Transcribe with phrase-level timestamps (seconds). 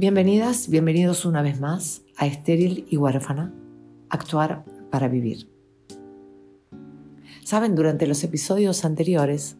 [0.00, 3.52] Bienvenidas, bienvenidos una vez más a Estéril y Huérfana,
[4.08, 5.50] Actuar para Vivir.
[7.44, 9.58] Saben, durante los episodios anteriores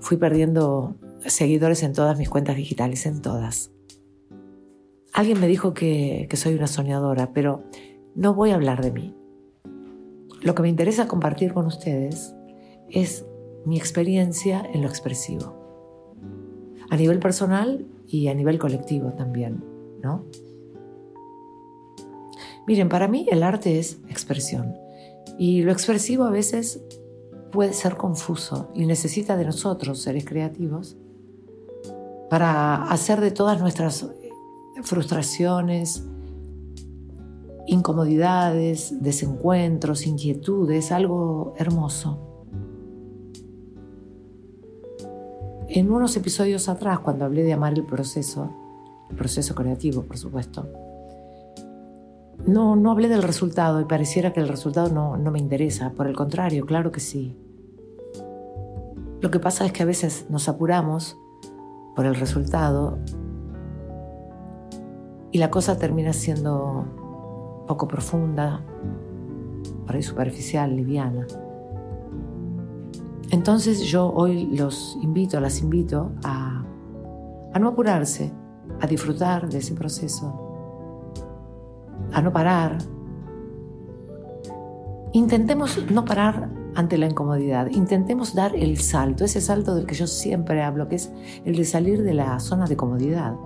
[0.00, 3.70] fui perdiendo seguidores en todas mis cuentas digitales, en todas.
[5.12, 7.62] Alguien me dijo que, que soy una soñadora, pero
[8.16, 9.14] no voy a hablar de mí.
[10.42, 12.34] Lo que me interesa compartir con ustedes
[12.90, 13.24] es
[13.64, 15.54] mi experiencia en lo expresivo.
[16.90, 19.62] A nivel personal y a nivel colectivo también,
[20.02, 20.24] ¿no?
[22.66, 24.74] Miren, para mí el arte es expresión
[25.38, 26.82] y lo expresivo a veces
[27.52, 30.96] puede ser confuso y necesita de nosotros, seres creativos,
[32.28, 34.06] para hacer de todas nuestras
[34.82, 36.04] frustraciones,
[37.66, 42.27] incomodidades, desencuentros, inquietudes, algo hermoso.
[45.70, 48.50] En unos episodios atrás, cuando hablé de amar el proceso,
[49.10, 50.66] el proceso creativo, por supuesto,
[52.46, 55.90] no, no hablé del resultado y pareciera que el resultado no, no me interesa.
[55.90, 57.36] Por el contrario, claro que sí.
[59.20, 61.18] Lo que pasa es que a veces nos apuramos
[61.94, 62.98] por el resultado
[65.30, 68.64] y la cosa termina siendo poco profunda,
[69.84, 71.26] por ahí superficial, liviana.
[73.38, 76.64] Entonces yo hoy los invito, las invito a,
[77.60, 78.32] no apurarse,
[78.80, 81.14] a disfrutar de ese proceso,
[82.12, 82.78] a no parar.
[85.12, 90.08] Intentemos no parar ante la incomodidad, intentemos dar el salto, ese salto del que yo
[90.08, 91.12] siempre hablo, que es
[91.44, 93.36] el de salir de la zona de comodidad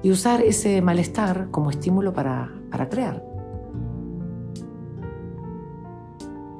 [0.00, 3.20] y usar ese malestar como estímulo para, para crear.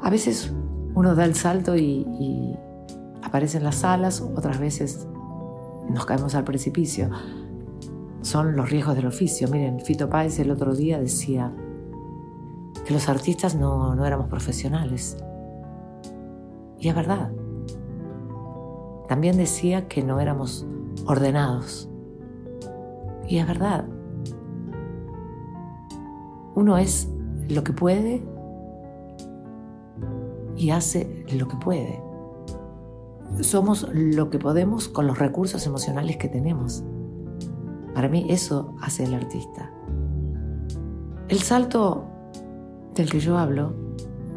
[0.03, 0.53] A veces
[0.95, 2.57] uno da el salto y,
[3.23, 5.07] aparecen las alas, otras veces
[5.89, 7.11] nos caemos al precipicio.
[8.23, 9.49] Son los riesgos del oficio.
[9.49, 11.53] Miren, Fito Páez el otro día decía
[12.85, 15.17] que los artistas no, no éramos profesionales.
[16.79, 17.31] Y es verdad.
[19.09, 20.67] También decía que no éramos
[21.07, 21.89] ordenados.
[23.29, 23.85] Y es verdad.
[26.55, 27.09] Uno es
[27.49, 28.23] lo que puede
[30.61, 32.03] y hace lo que puede.
[33.41, 36.85] Somos lo que podemos con los recursos emocionales que tenemos.
[37.95, 39.73] Para mí eso hace el artista.
[41.29, 42.05] El salto
[42.95, 43.73] del que yo hablo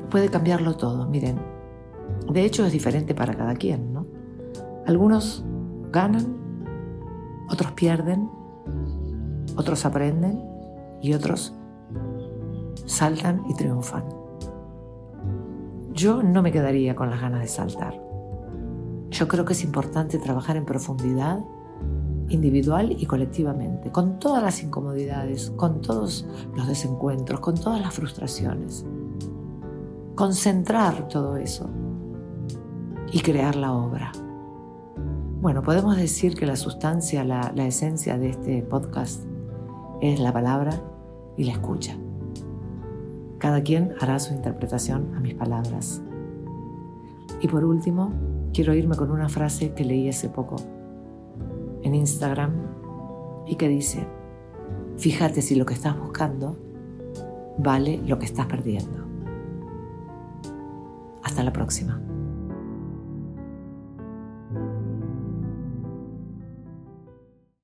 [0.09, 1.09] puede cambiarlo todo.
[1.09, 1.41] Miren,
[2.31, 4.06] de hecho es diferente para cada quien, ¿no?
[4.88, 5.44] Algunos
[5.91, 6.38] ganan,
[7.50, 8.29] otros pierden,
[9.57, 10.41] otros aprenden
[11.01, 11.53] y otros
[12.85, 14.22] saltan y triunfan.
[15.94, 18.02] Yo no me quedaría con las ganas de saltar.
[19.12, 21.40] Yo creo que es importante trabajar en profundidad,
[22.30, 28.86] individual y colectivamente, con todas las incomodidades, con todos los desencuentros, con todas las frustraciones.
[30.16, 31.70] Concentrar todo eso
[33.12, 34.12] y crear la obra.
[35.42, 39.25] Bueno, podemos decir que la sustancia, la, la esencia de este podcast
[40.02, 40.81] es la palabra
[41.38, 41.96] y la escucha.
[43.44, 46.02] Cada quien hará su interpretación a mis palabras.
[47.42, 48.14] Y por último,
[48.54, 50.56] quiero irme con una frase que leí hace poco
[51.81, 52.54] en Instagram
[53.46, 54.08] y que dice,
[54.98, 56.58] fíjate si lo que estás buscando
[57.58, 59.06] vale lo que estás perdiendo.
[61.22, 62.00] Hasta la próxima.